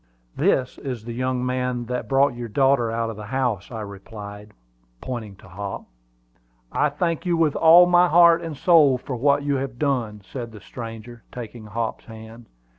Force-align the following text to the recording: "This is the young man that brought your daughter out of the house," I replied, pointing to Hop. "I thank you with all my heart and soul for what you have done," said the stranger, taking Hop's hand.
"This 0.35 0.79
is 0.79 1.05
the 1.05 1.13
young 1.13 1.45
man 1.45 1.85
that 1.85 2.09
brought 2.09 2.33
your 2.33 2.47
daughter 2.47 2.89
out 2.91 3.11
of 3.11 3.17
the 3.17 3.27
house," 3.27 3.69
I 3.69 3.81
replied, 3.81 4.49
pointing 4.99 5.35
to 5.35 5.47
Hop. 5.47 5.85
"I 6.71 6.89
thank 6.89 7.23
you 7.27 7.37
with 7.37 7.55
all 7.55 7.85
my 7.85 8.07
heart 8.07 8.41
and 8.41 8.57
soul 8.57 8.97
for 8.97 9.15
what 9.15 9.43
you 9.43 9.57
have 9.57 9.77
done," 9.77 10.23
said 10.23 10.51
the 10.53 10.59
stranger, 10.59 11.21
taking 11.31 11.67
Hop's 11.67 12.05
hand. 12.05 12.47